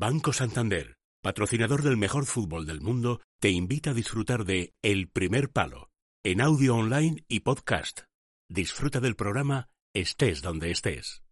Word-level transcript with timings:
Banco 0.00 0.32
Santander, 0.32 0.96
patrocinador 1.20 1.82
del 1.82 1.98
mejor 1.98 2.24
fútbol 2.24 2.64
del 2.64 2.80
mundo, 2.80 3.20
te 3.38 3.50
invita 3.50 3.90
a 3.90 3.92
disfrutar 3.92 4.46
de 4.46 4.72
El 4.80 5.10
Primer 5.10 5.50
Palo, 5.50 5.90
en 6.24 6.40
audio 6.40 6.74
online 6.74 7.22
y 7.28 7.40
podcast. 7.40 8.04
Disfruta 8.48 9.00
del 9.00 9.14
programa 9.14 9.68
estés 9.92 10.40
donde 10.40 10.70
estés 10.70 11.22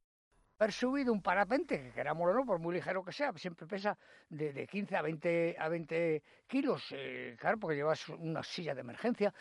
haber 0.59 0.73
subido 0.73 1.13
un 1.13 1.23
parapente, 1.23 1.81
que 1.81 1.91
queramos 1.93 2.29
o 2.29 2.35
no, 2.35 2.45
por 2.45 2.59
muy 2.59 2.75
ligero 2.75 3.05
que 3.05 3.13
sea, 3.13 3.33
siempre 3.37 3.67
pesa 3.67 3.97
de, 4.29 4.53
de 4.53 4.67
15 4.67 4.97
a 4.97 5.03
20, 5.03 5.57
a 5.59 5.69
20 5.69 6.23
kilos, 6.49 6.83
eh, 6.91 7.37
claro, 7.39 7.59
porque 7.59 7.77
llevas 7.77 8.09
una 8.09 8.43
silla 8.43 8.75
de 8.75 8.81
emergencia. 8.81 9.33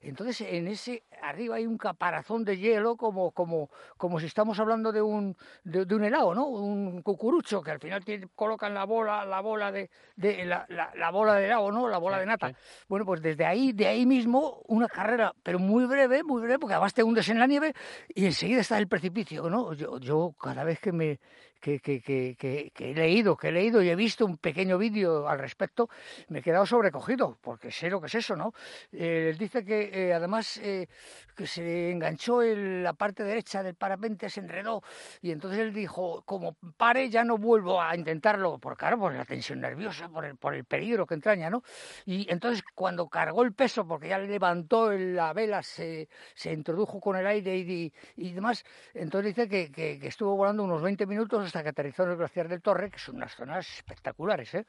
Entonces, 0.00 0.40
en 0.40 0.68
ese 0.68 1.02
arriba 1.20 1.56
hay 1.56 1.66
un 1.66 1.76
caparazón 1.76 2.44
de 2.44 2.56
hielo, 2.56 2.96
como, 2.96 3.32
como, 3.32 3.68
como 3.98 4.18
si 4.18 4.26
estamos 4.26 4.58
hablando 4.60 4.92
de 4.92 5.02
un, 5.02 5.36
de, 5.64 5.82
un 5.94 6.04
helado, 6.04 6.34
¿no? 6.34 6.46
Un 6.46 7.02
cucurucho, 7.02 7.60
que 7.62 7.72
al 7.72 7.78
final 7.78 8.02
tiene, 8.02 8.28
colocan 8.34 8.72
la 8.72 8.84
bola, 8.84 9.26
la 9.26 9.40
bola 9.40 9.70
de, 9.70 9.90
de 10.16 10.46
la, 10.46 10.66
la, 10.68 11.10
bola 11.10 11.34
de 11.34 11.46
helado, 11.46 11.70
¿no? 11.70 11.88
La 11.88 11.98
bola 11.98 12.18
de 12.18 12.26
nata. 12.26 12.52
Bueno, 12.88 13.04
pues 13.04 13.20
desde 13.20 13.44
ahí, 13.44 13.72
de 13.72 13.88
ahí 13.88 14.06
mismo, 14.06 14.62
una 14.68 14.88
carrera, 14.88 15.34
pero 15.42 15.58
muy 15.58 15.84
breve, 15.84 16.22
muy 16.22 16.40
breve, 16.40 16.58
porque 16.58 16.74
además 16.74 16.94
te 16.94 17.02
hundes 17.02 17.28
en 17.28 17.38
la 17.38 17.46
nieve 17.46 17.74
y 18.14 18.24
enseguida 18.24 18.60
está 18.60 18.78
el 18.78 18.88
precipicio, 18.88 19.50
¿no? 19.50 19.74
Yo, 19.74 19.98
yo 19.98 20.34
cada 20.40 20.61
vez 20.64 20.78
que 20.80 20.92
me 20.92 21.20
que, 21.62 21.78
que, 21.80 22.02
que, 22.02 22.90
he 22.90 22.94
leído, 22.94 23.36
que 23.36 23.48
he 23.48 23.52
leído 23.52 23.80
y 23.82 23.88
he 23.88 23.94
visto 23.94 24.26
un 24.26 24.36
pequeño 24.36 24.78
vídeo 24.78 25.28
al 25.28 25.38
respecto, 25.38 25.88
me 26.28 26.40
he 26.40 26.42
quedado 26.42 26.66
sobrecogido, 26.66 27.38
porque 27.40 27.70
sé 27.70 27.88
lo 27.88 28.00
que 28.00 28.08
es 28.08 28.16
eso, 28.16 28.34
¿no? 28.34 28.52
Eh, 28.90 29.34
dice 29.38 29.64
que 29.64 29.90
eh, 29.92 30.12
además 30.12 30.56
eh, 30.58 30.88
que 31.36 31.46
se 31.46 31.92
enganchó 31.92 32.42
en 32.42 32.82
la 32.82 32.94
parte 32.94 33.22
derecha 33.22 33.62
del 33.62 33.76
parapente, 33.76 34.28
se 34.28 34.40
enredó, 34.40 34.82
y 35.20 35.30
entonces 35.30 35.60
él 35.60 35.72
dijo, 35.72 36.22
como 36.26 36.56
pare 36.76 37.08
ya 37.08 37.22
no 37.22 37.38
vuelvo 37.38 37.80
a 37.80 37.94
intentarlo, 37.94 38.58
por 38.58 38.76
claro, 38.76 38.98
por 38.98 39.14
la 39.14 39.24
tensión 39.24 39.60
nerviosa, 39.60 40.08
por 40.08 40.24
el, 40.24 40.36
por 40.36 40.54
el 40.54 40.64
peligro 40.64 41.06
que 41.06 41.14
entraña, 41.14 41.48
¿no? 41.48 41.62
Y 42.04 42.26
entonces 42.28 42.64
cuando 42.74 43.08
cargó 43.08 43.44
el 43.44 43.52
peso, 43.52 43.86
porque 43.86 44.08
ya 44.08 44.18
levantó 44.18 44.90
la 44.90 45.32
vela, 45.32 45.62
se, 45.62 46.08
se 46.34 46.52
introdujo 46.52 46.98
con 47.00 47.16
el 47.16 47.26
aire 47.26 47.56
y, 47.56 47.92
y, 48.16 48.32
demás, 48.32 48.64
entonces 48.94 49.36
dice 49.36 49.48
que, 49.48 49.70
que 49.70 50.08
estuvo 50.08 50.36
volando 50.36 50.64
unos 50.64 50.82
20 50.82 51.06
minutos 51.06 51.51
hasta 51.52 51.62
que 51.62 51.68
aterrizó 51.68 52.04
en 52.04 52.12
el 52.12 52.16
glaciar 52.16 52.48
del 52.48 52.62
Torre, 52.62 52.90
que 52.90 52.98
son 52.98 53.16
unas 53.16 53.34
zonas 53.34 53.68
espectaculares, 53.76 54.54
¿eh? 54.54 54.66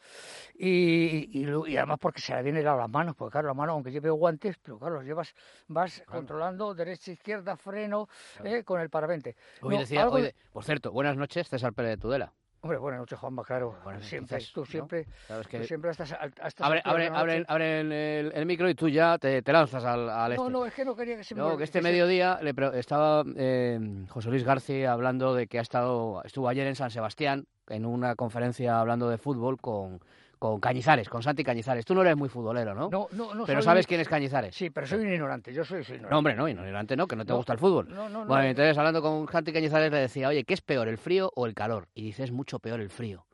Y, 0.55 1.39
y, 1.39 1.77
además 1.77 1.97
porque 1.99 2.19
se 2.19 2.35
le 2.35 2.43
viene 2.43 2.59
helado 2.59 2.77
las 2.77 2.89
manos, 2.89 3.15
porque 3.15 3.31
claro, 3.31 3.47
las 3.47 3.55
manos, 3.55 3.73
aunque 3.73 3.91
lleve 3.91 4.09
guantes, 4.09 4.57
pero 4.61 4.77
claro, 4.77 4.95
los 4.95 5.05
llevas, 5.05 5.33
vas 5.67 6.03
controlando 6.05 6.73
derecha, 6.73 7.11
izquierda, 7.11 7.55
freno, 7.55 8.09
¿eh? 8.43 8.63
con 8.65 8.81
el 8.81 8.89
parapente. 8.89 9.37
decía, 9.61 10.09
por 10.51 10.63
cierto, 10.65 10.91
buenas 10.91 11.15
noches, 11.15 11.47
César 11.47 11.71
Pérez 11.73 11.91
de 11.91 11.97
Tudela. 11.97 12.33
Hombre, 12.63 12.77
buenas 12.77 13.01
noches, 13.01 13.19
Juanma, 13.19 13.43
claro. 13.43 13.75
siempre, 13.99 14.37
tú 14.53 14.65
siempre, 14.65 15.05
tú 15.51 15.63
siempre 15.65 15.91
estás, 15.91 16.15
abre, 16.59 16.81
abre, 16.85 17.43
abre, 17.45 17.81
el, 17.81 18.45
micro 18.45 18.69
y 18.69 18.73
tú 18.73 18.87
ya 18.87 19.17
te, 19.17 19.43
lanzas 19.51 19.83
al, 19.83 20.09
al 20.09 20.31
este. 20.31 20.41
No, 20.45 20.49
no, 20.49 20.65
es 20.65 20.73
que 20.73 20.85
no 20.85 20.95
quería 20.95 21.17
que 21.17 21.25
se 21.25 21.35
me... 21.35 21.41
No, 21.41 21.57
que 21.57 21.65
este 21.65 21.81
mediodía 21.81 22.39
le 22.41 22.53
estaba 22.79 23.25
eh, 23.35 24.05
José 24.07 24.29
Luis 24.29 24.45
García 24.45 24.93
hablando 24.93 25.35
de 25.35 25.47
que 25.47 25.59
ha 25.59 25.61
estado, 25.61 26.23
estuvo 26.23 26.47
ayer 26.47 26.65
en 26.65 26.75
San 26.75 26.89
Sebastián 26.89 27.47
en 27.67 27.85
una 27.85 28.15
conferencia 28.15 28.79
hablando 28.79 29.09
de 29.09 29.17
fútbol 29.17 29.59
con 29.59 29.99
con 30.43 30.59
Cañizares, 30.59 31.07
con 31.07 31.23
Santi 31.23 31.41
Cañizares. 31.41 31.85
Tú 31.85 31.95
no 31.95 32.01
eres 32.01 32.17
muy 32.17 32.27
futbolero, 32.27 32.75
¿no? 32.75 32.89
No, 32.89 33.07
no, 33.13 33.33
no. 33.33 33.45
Pero 33.45 33.61
sabes 33.61 33.87
quién 33.87 34.01
es 34.01 34.09
Cañizares. 34.09 34.53
Sí, 34.53 34.69
pero 34.71 34.85
soy 34.85 34.99
un 34.99 35.13
ignorante, 35.13 35.53
yo 35.53 35.63
soy, 35.63 35.83
ignorante. 35.83 36.09
No, 36.09 36.17
hombre, 36.17 36.35
no, 36.35 36.49
ignorante 36.49 36.97
no, 36.97 37.07
que 37.07 37.15
no 37.15 37.23
te 37.23 37.31
gusta 37.31 37.53
el 37.53 37.59
fútbol. 37.59 37.87
No, 37.87 38.09
no, 38.09 38.19
no. 38.19 38.25
Bueno, 38.25 38.43
entonces 38.43 38.77
hablando 38.77 39.01
con 39.01 39.25
Santi 39.31 39.53
Cañizares 39.53 39.89
le 39.89 39.99
decía, 39.99 40.27
oye, 40.27 40.43
¿qué 40.43 40.53
es 40.53 40.59
peor, 40.59 40.89
el 40.89 40.97
frío 40.97 41.31
o 41.33 41.45
el 41.45 41.53
calor? 41.53 41.87
Y 41.93 42.03
dices, 42.03 42.25
es 42.25 42.31
mucho 42.33 42.59
peor 42.59 42.81
el 42.81 42.89
frío, 42.89 43.25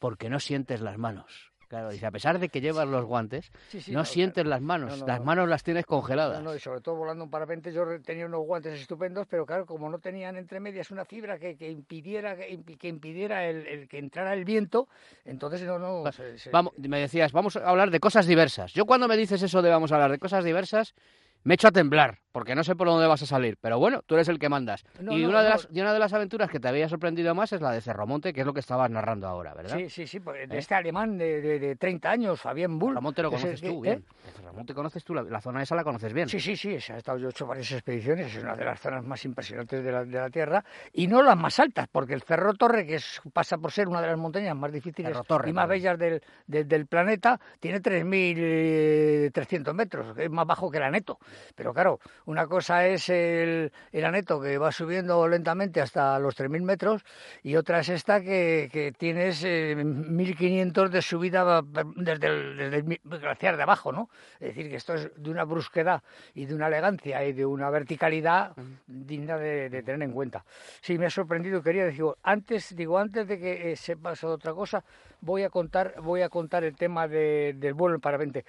porque 0.00 0.28
no 0.28 0.40
sientes 0.40 0.80
las 0.80 0.98
manos. 0.98 1.52
Claro, 1.68 1.90
dice, 1.90 2.06
a 2.06 2.10
pesar 2.10 2.38
de 2.38 2.48
que 2.48 2.60
llevas 2.60 2.86
los 2.86 3.04
guantes, 3.04 3.50
no, 3.88 4.04
sientes 4.04 4.46
las 4.46 4.60
manos, 4.60 5.00
las 5.00 5.24
manos 5.24 5.48
las 5.48 5.64
tienes 5.64 5.84
congeladas. 5.84 6.42
No, 6.42 6.54
y 6.54 6.60
sobre 6.60 6.80
todo 6.80 6.94
volando 6.94 7.24
un 7.24 7.30
parapente, 7.30 7.72
yo 7.72 7.84
tenía 8.02 8.26
unos 8.26 8.46
guantes 8.46 8.80
estupendos, 8.80 9.26
pero 9.28 9.44
claro, 9.44 9.66
como 9.66 9.90
no 9.90 9.98
tenían 9.98 10.36
entre 10.36 10.60
medias 10.60 10.90
una 10.90 11.04
fibra 11.04 11.38
que, 11.38 11.56
impidiera 11.68 12.36
que, 12.36 12.88
impidiera 12.88 13.46
el, 13.46 13.88
que 13.88 13.98
entrara 13.98 14.34
el 14.34 14.44
viento, 14.44 14.88
entonces 15.24 15.62
no, 15.62 15.78
no... 15.78 16.04
Vamos, 16.52 16.72
me 16.78 17.00
decías, 17.00 17.32
vamos 17.32 17.56
a 17.56 17.68
hablar 17.68 17.90
de 17.90 17.98
cosas 17.98 18.26
diversas. 18.26 18.72
Yo 18.72 18.86
cuando 18.86 19.08
me 19.08 19.16
dices 19.16 19.42
eso 19.42 19.60
de 19.60 19.70
vamos 19.70 19.90
a 19.90 19.96
hablar 19.96 20.12
de 20.12 20.18
cosas 20.18 20.44
diversas, 20.44 20.94
me 21.42 21.54
echo 21.54 21.68
a 21.68 21.72
temblar, 21.72 22.18
porque 22.36 22.54
no 22.54 22.64
sé 22.64 22.76
por 22.76 22.86
dónde 22.86 23.06
vas 23.06 23.22
a 23.22 23.24
salir, 23.24 23.56
pero 23.58 23.78
bueno, 23.78 24.02
tú 24.04 24.14
eres 24.14 24.28
el 24.28 24.38
que 24.38 24.50
mandas. 24.50 24.84
y, 25.00 25.24
una 25.24 25.42
de 25.42 25.48
las, 25.48 25.68
una 25.70 25.94
de 25.94 25.98
las 25.98 26.12
aventuras 26.12 26.50
que 26.50 26.60
te 26.60 26.68
había 26.68 26.86
sorprendido 26.86 27.34
más 27.34 27.50
es 27.54 27.62
la 27.62 27.72
de 27.72 27.80
Cerromonte, 27.80 28.34
que 28.34 28.40
es 28.40 28.46
lo 28.46 28.52
que 28.52 28.60
estabas 28.60 28.90
narrando 28.90 29.26
ahora, 29.26 29.54
¿verdad? 29.54 29.78
Sí, 29.78 29.88
sí, 29.88 30.06
sí, 30.06 30.20
pues, 30.20 30.46
de 30.46 30.54
¿Eh? 30.54 30.58
este 30.58 30.74
alemán 30.74 31.16
de, 31.16 31.40
de, 31.58 31.76
30 31.76 32.10
años, 32.10 32.38
Fabián 32.38 32.78
Bull. 32.78 32.90
Cerromonte 32.90 33.22
lo 33.22 33.30
conoces 33.30 33.62
tú, 33.62 33.80
bien. 33.80 34.04
¿eh? 34.06 34.32
Cerromonte 34.36 34.74
conoces 34.74 35.02
tú, 35.02 35.14
la, 35.14 35.40
zona 35.40 35.62
esa 35.62 35.76
la 35.76 35.82
conoces 35.82 36.12
bien. 36.12 36.28
Sí, 36.28 36.38
sí, 36.38 36.58
sí, 36.58 36.72
he 36.72 36.76
estado 36.76 37.16
yo 37.16 37.30
hecho 37.30 37.46
varias 37.46 37.72
expediciones, 37.72 38.36
es 38.36 38.42
una 38.42 38.54
de 38.54 38.66
las 38.66 38.80
zonas 38.80 39.02
más 39.02 39.24
impresionantes 39.24 39.82
de 39.82 39.90
la, 39.90 40.04
de 40.04 40.18
la 40.18 40.28
Tierra, 40.28 40.62
y 40.92 41.06
no 41.06 41.22
las 41.22 41.38
más 41.38 41.58
altas, 41.58 41.88
porque 41.90 42.12
el 42.12 42.20
Cerro 42.20 42.52
Torre, 42.52 42.86
que 42.86 42.96
es, 42.96 43.22
pasa 43.32 43.56
por 43.56 43.72
ser 43.72 43.88
una 43.88 44.02
de 44.02 44.08
las 44.08 44.18
montañas 44.18 44.54
más 44.54 44.70
difíciles 44.70 45.16
y 45.46 45.52
más 45.54 45.68
bellas 45.70 45.98
del, 45.98 46.20
del, 46.46 46.86
planeta, 46.86 47.40
tiene 47.60 47.80
3.300 47.80 49.72
metros, 49.72 50.18
es 50.18 50.30
más 50.30 50.46
bajo 50.46 50.70
que 50.70 50.80
la 50.80 50.90
Neto, 50.90 51.18
pero 51.54 51.72
claro, 51.72 51.98
una 52.26 52.46
cosa 52.46 52.86
es 52.86 53.08
el, 53.08 53.72
el 53.92 54.04
aneto 54.04 54.40
que 54.40 54.58
va 54.58 54.72
subiendo 54.72 55.26
lentamente 55.28 55.80
hasta 55.80 56.18
los 56.18 56.36
3.000 56.36 56.62
metros 56.62 57.04
y 57.42 57.56
otra 57.56 57.80
es 57.80 57.88
esta 57.88 58.20
que, 58.20 58.68
que 58.72 58.92
tienes 58.92 59.44
1.500 59.44 60.86
eh, 60.86 60.88
de 60.90 61.02
subida 61.02 61.62
desde 61.96 62.26
el, 62.26 62.56
desde 62.56 62.76
el, 62.78 63.00
glaciar 63.04 63.56
de 63.56 63.62
abajo, 63.62 63.92
¿no? 63.92 64.10
Es 64.40 64.48
decir, 64.48 64.68
que 64.68 64.76
esto 64.76 64.94
es 64.94 65.10
de 65.16 65.30
una 65.30 65.44
brusquedad 65.44 66.02
y 66.34 66.46
de 66.46 66.54
una 66.54 66.66
elegancia 66.66 67.24
y 67.24 67.32
de 67.32 67.46
una 67.46 67.70
verticalidad 67.70 68.52
digna 68.86 69.38
de, 69.38 69.70
tener 69.82 70.02
en 70.02 70.12
cuenta. 70.12 70.44
Sí, 70.80 70.98
me 70.98 71.06
ha 71.06 71.10
sorprendido, 71.10 71.62
quería 71.62 71.84
decir, 71.84 72.04
antes, 72.22 72.74
digo, 72.74 72.98
antes 72.98 73.28
de 73.28 73.38
que 73.38 73.72
eh, 73.72 73.76
sepas 73.76 74.24
otra 74.24 74.52
cosa, 74.52 74.82
voy 75.20 75.44
a 75.44 75.50
contar, 75.50 75.94
voy 76.02 76.22
a 76.22 76.28
contar 76.28 76.64
el 76.64 76.74
tema 76.74 77.06
del 77.06 77.74
vuelo 77.74 77.94
en 77.94 78.00
parapente. 78.00 78.44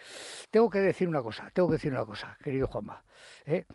Tengo 0.49 0.69
que 0.69 0.79
decir 0.79 1.07
una 1.07 1.21
cosa, 1.21 1.49
tengo 1.53 1.69
que 1.69 1.73
decir 1.73 1.91
una 1.91 2.05
cosa, 2.05 2.37
querido 2.43 2.67
Juanma. 2.67 3.03
¿eh? 3.45 3.65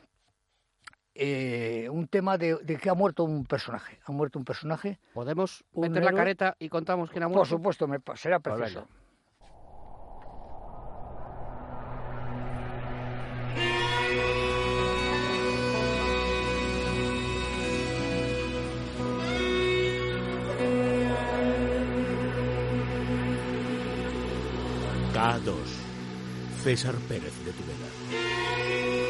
Eh, 1.15 1.89
un 1.91 2.09
tema 2.09 2.39
de, 2.39 2.59
que 2.81 2.89
ha 2.89 2.95
muerto 2.95 3.25
un 3.25 3.45
personaje. 3.45 3.99
Ha 4.05 4.13
muerto 4.13 4.39
un 4.39 4.45
personaje. 4.45 4.99
¿Podemos 5.13 5.65
meter 5.75 6.03
la 6.03 6.13
careta 6.13 6.57
y 6.59 6.69
contamos 6.69 7.11
quién 7.11 7.25
ha 7.25 7.29
muerto? 7.29 7.41
Por 7.41 7.49
supuesto, 7.49 7.87
me, 7.87 7.99
será 8.15 8.41
pues 8.41 8.57
preciso. 8.57 8.87
K2. 25.13 25.53
César 26.63 26.95
Pérez 27.09 27.35
de 27.45 27.53
Tudela. 27.53 29.02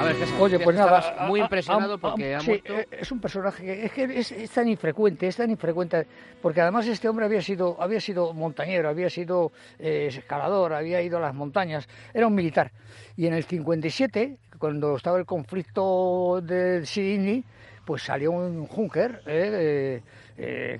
A 0.00 0.04
ver, 0.04 0.16
Oye, 0.38 0.58
pues 0.58 0.74
nada, 0.74 1.26
muy 1.28 1.40
impresionado 1.40 1.98
porque 1.98 2.34
ha 2.34 2.40
muerto. 2.40 2.72
Eh, 2.72 2.88
es 2.90 3.12
un 3.12 3.20
personaje 3.20 3.62
que 3.62 3.84
es, 3.84 3.92
que 4.32 4.44
es, 4.44 4.50
tan 4.50 4.66
infrecuente, 4.66 5.26
es 5.26 5.36
tan 5.36 5.50
infrecuente, 5.50 6.06
porque 6.40 6.62
además 6.62 6.86
este 6.86 7.06
hombre 7.06 7.26
había 7.26 7.42
sido, 7.42 7.76
había 7.78 8.00
sido 8.00 8.32
montañero, 8.32 8.88
había 8.88 9.10
sido 9.10 9.52
eh, 9.78 10.06
escalador, 10.08 10.72
había 10.72 11.02
ido 11.02 11.18
a 11.18 11.20
las 11.20 11.34
montañas, 11.34 11.86
era 12.14 12.26
un 12.26 12.34
militar. 12.34 12.72
Y 13.14 13.26
en 13.26 13.34
el 13.34 13.44
57, 13.44 14.38
cuando 14.58 14.96
estaba 14.96 15.18
el 15.18 15.26
conflicto 15.26 16.40
de 16.40 16.86
Sydney, 16.86 17.44
pues 17.84 18.02
salió 18.02 18.30
un 18.30 18.66
Junker 18.68 19.20
eh, 19.26 20.00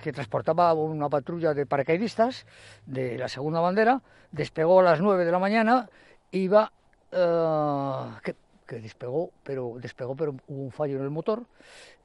que 0.03 0.13
transportaba 0.15 0.73
una 0.73 1.11
patrulla 1.11 1.53
de 1.53 1.67
paracaidistas 1.67 2.47
de 2.87 3.19
la 3.19 3.29
segunda 3.29 3.61
bandera, 3.61 4.01
despegó 4.33 4.81
a 4.81 4.83
las 4.83 5.03
9 5.03 5.27
de 5.27 5.31
la 5.31 5.39
mañana, 5.39 5.91
iba 6.31 6.73
que 7.11 8.35
despegó, 8.79 9.31
pero 9.43 9.77
despegó, 9.81 10.15
pero 10.15 10.37
hubo 10.47 10.63
un 10.63 10.71
fallo 10.71 10.99
en 10.99 11.03
el 11.03 11.11
motor. 11.11 11.45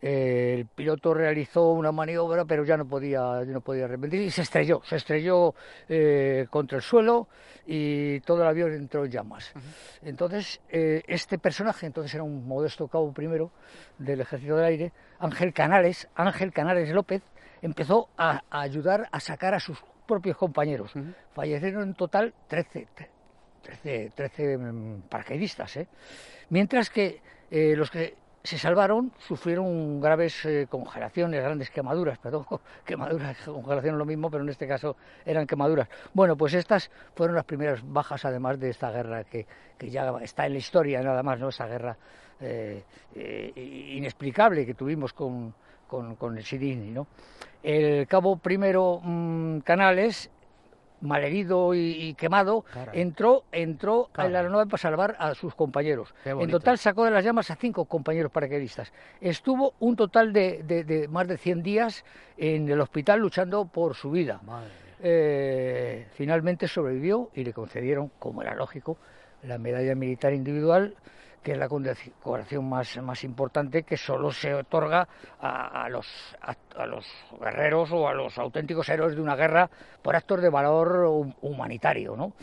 Eh, 0.02 0.56
el 0.58 0.66
piloto 0.66 1.14
realizó 1.14 1.72
una 1.72 1.92
maniobra, 1.92 2.46
pero 2.46 2.64
ya 2.64 2.78
no 2.78 2.88
podía, 2.88 3.44
no 3.46 3.62
podía 3.62 3.86
arrepentir 3.86 4.22
y 4.22 4.32
se 4.32 4.42
estrelló, 4.42 4.82
se 4.84 4.96
estrelló 4.96 5.54
eh, 5.90 6.48
contra 6.50 6.78
el 6.78 6.82
suelo 6.82 7.28
y 7.68 8.20
todo 8.22 8.42
el 8.42 8.48
avión 8.48 8.74
entró 8.74 9.06
en 9.06 9.12
llamas. 9.12 9.54
Entonces, 10.02 10.62
eh, 10.70 11.04
este 11.08 11.38
personaje, 11.38 11.86
entonces 11.86 12.14
era 12.14 12.24
un 12.24 12.48
modesto 12.48 12.88
cabo 12.88 13.14
primero 13.14 13.52
del 13.98 14.22
Ejército 14.22 14.56
del 14.56 14.66
Aire, 14.66 14.94
Ángel 15.20 15.54
Canales, 15.54 16.08
Ángel 16.16 16.52
Canales 16.52 16.90
López, 16.90 17.22
empezó 17.62 18.10
a, 18.18 18.42
ayudar 18.50 19.08
a 19.12 19.20
sacar 19.20 19.54
a 19.54 19.60
sus 19.60 19.78
propios 20.08 20.38
compañeros. 20.38 20.94
Fallecieron 21.34 21.84
en 21.84 21.94
total 21.94 22.34
13, 22.48 22.88
13, 23.66 24.12
13 24.16 24.60
paracaidistas. 25.10 25.78
¿eh? 25.78 25.88
Mientras 26.50 26.90
que 26.90 27.22
Eh, 27.52 27.76
los 27.76 27.92
que 27.92 28.16
se 28.44 28.58
salvaron 28.58 29.12
sufrieron 29.20 30.02
graves 30.02 30.46
eh, 30.46 30.68
congelaciones, 30.70 31.42
grandes 31.44 31.70
quemaduras, 31.70 32.18
perdón, 32.24 32.46
quemaduras, 32.84 33.38
congelación 33.46 33.96
es 33.96 34.00
lo 34.00 34.06
mismo, 34.06 34.30
pero 34.30 34.44
en 34.44 34.50
este 34.50 34.68
caso 34.68 34.96
eran 35.26 35.48
quemaduras. 35.48 35.88
Bueno, 36.14 36.36
pues 36.36 36.54
estas 36.54 36.92
fueron 37.16 37.36
las 37.36 37.46
primeras 37.46 37.82
bajas, 37.84 38.26
además 38.26 38.60
de 38.60 38.70
esta 38.70 38.92
guerra 38.92 39.24
que, 39.24 39.46
que 39.78 39.90
ya 39.90 40.12
está 40.22 40.46
en 40.46 40.54
la 40.54 40.60
historia, 40.60 41.02
nada 41.02 41.24
más, 41.24 41.40
¿no? 41.40 41.50
Esa 41.50 41.68
guerra 41.68 41.98
inexplicable 43.16 44.66
que 44.66 44.74
tuvimos 44.74 45.14
con, 45.14 45.54
con, 45.88 46.38
el 46.38 46.44
Sirini, 46.44 46.92
¿no? 46.92 47.08
El 47.64 48.06
cabo 48.08 48.38
primero 48.38 49.00
mm, 49.02 49.60
Canales 49.60 50.30
malherido 51.02 51.74
y, 51.74 51.92
y 51.92 52.14
quemado, 52.14 52.66
entró, 52.94 53.44
entró 53.52 54.10
a 54.14 54.28
la 54.28 54.40
aeronave 54.40 54.66
para 54.66 54.78
salvar 54.78 55.16
a 55.20 55.36
sus 55.36 55.56
compañeros. 55.56 56.14
En 56.26 56.50
total 56.50 56.78
sacó 56.78 57.06
de 57.06 57.12
las 57.12 57.24
llamas 57.24 57.52
a 57.52 57.56
cinco 57.56 57.86
compañeros 57.86 58.32
paracaidistas. 58.32 58.92
Estuvo 59.22 59.74
un 59.80 59.96
total 59.96 60.34
de, 60.34 60.64
de, 60.64 61.08
más 61.08 61.28
de 61.28 61.38
100 61.38 61.64
días 61.64 62.06
en 62.38 62.70
el 62.70 62.82
hospital 62.82 63.20
luchando 63.20 63.66
por 63.66 63.96
su 63.96 64.12
vida. 64.12 64.42
Eh, 65.02 66.08
finalmente 66.14 66.68
sobrevivió 66.68 67.30
y 67.34 67.44
le 67.44 67.54
concedieron, 67.54 68.12
como 68.20 68.42
era 68.42 68.56
lógico, 68.56 68.98
la 69.44 69.58
medalla 69.58 69.94
militar 69.96 70.34
individual 70.34 70.96
que 71.46 71.52
es 71.52 71.60
la 71.60 71.70
condecoración 71.70 72.68
más, 72.68 72.98
más 73.04 73.24
importante 73.24 73.84
que 73.84 73.98
solo 73.98 74.32
se 74.32 74.52
otorga 74.52 75.08
a, 75.40 75.88
los, 75.90 76.08
a, 76.42 76.86
los 76.88 77.06
guerreros 77.40 77.92
o 77.92 78.08
a 78.08 78.16
los 78.16 78.36
auténticos 78.40 78.90
héroes 78.90 79.16
de 79.16 79.22
una 79.22 79.36
guerra 79.36 79.70
por 80.02 80.16
actos 80.16 80.42
de 80.42 80.50
valor 80.50 81.34
humanitario, 81.42 82.16
¿no? 82.16 82.34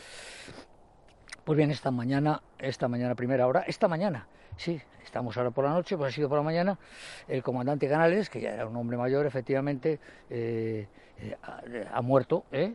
Pues 1.44 1.56
bien, 1.56 1.72
esta 1.72 1.90
mañana, 1.90 2.40
esta 2.60 2.86
mañana 2.86 3.16
primera 3.16 3.48
hora, 3.48 3.64
esta 3.66 3.88
mañana, 3.88 4.28
sí, 4.56 4.80
estamos 5.02 5.36
ahora 5.36 5.50
por 5.50 5.64
la 5.64 5.72
noche, 5.72 5.96
pues 5.96 6.12
ha 6.12 6.14
sido 6.14 6.28
por 6.28 6.38
la 6.38 6.44
mañana, 6.44 6.78
el 7.26 7.42
comandante 7.42 7.88
Canales, 7.88 8.30
que 8.30 8.40
ya 8.40 8.50
era 8.50 8.68
un 8.68 8.76
hombre 8.76 8.96
mayor, 8.96 9.26
efectivamente, 9.26 9.98
eh, 10.30 10.86
eh, 11.18 11.36
ha, 11.42 11.98
ha, 11.98 12.02
muerto, 12.02 12.44
¿eh? 12.52 12.72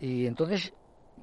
Y 0.00 0.26
entonces 0.26 0.72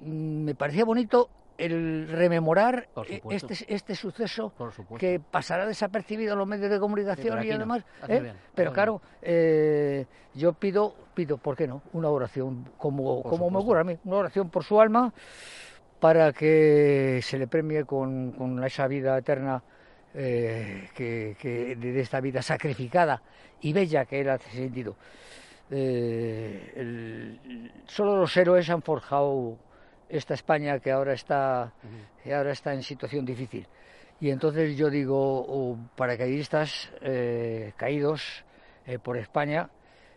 mm, 0.03 0.43
me 0.43 0.53
parecía 0.53 0.85
bonito 0.85 1.31
el 1.57 2.07
rememorar 2.07 2.87
e-, 3.07 3.21
este, 3.29 3.73
este 3.73 3.95
suceso 3.95 4.53
que 4.97 5.19
pasará 5.19 5.65
desapercibido 5.65 6.33
en 6.33 6.39
los 6.39 6.47
medios 6.47 6.69
de 6.69 6.79
comunicación 6.79 7.43
y 7.43 7.51
además 7.51 7.83
¿eh? 8.07 8.33
pero 8.53 8.73
claro 8.73 9.01
eh, 9.21 10.05
yo 10.33 10.53
pido 10.53 10.95
pido 11.13 11.37
por 11.37 11.55
qué 11.55 11.67
no 11.67 11.81
una 11.93 12.09
oración 12.09 12.69
como 12.77 13.23
como 13.23 13.49
me 13.49 13.59
ocurre 13.59 13.81
a 13.81 13.83
mí 13.83 13.97
una 14.03 14.17
oración 14.17 14.49
por 14.49 14.63
su 14.63 14.79
alma 14.79 15.13
para 15.99 16.33
que 16.33 17.19
se 17.23 17.37
le 17.37 17.47
premie 17.47 17.85
con, 17.85 18.33
con 18.33 18.63
esa 18.63 18.87
vida 18.87 19.17
eterna 19.17 19.63
eh, 20.13 20.89
que, 20.93 21.75
de 21.77 21.99
esta 21.99 22.21
vida 22.21 22.41
sacrificada 22.41 23.21
y 23.61 23.73
bella 23.73 24.05
que 24.05 24.21
él 24.21 24.29
ha 24.29 24.37
sentido. 24.37 24.95
Solo 27.87 28.17
los 28.17 28.37
héroes 28.37 28.69
han 28.69 28.81
forjado 28.81 29.57
esta 30.09 30.33
España 30.33 30.79
que 30.79 30.91
ahora 30.91 31.13
está, 31.13 31.73
que 32.23 32.33
ahora 32.33 32.51
está 32.51 32.73
en 32.73 32.83
situación 32.83 33.25
difícil. 33.25 33.67
Y 34.19 34.29
entonces 34.29 34.77
yo 34.77 34.89
digo, 34.89 35.45
oh, 35.47 35.77
paracaidistas 35.95 36.91
eh, 37.01 37.73
caídos 37.75 38.45
eh, 38.85 38.99
por 38.99 39.17
España, 39.17 39.69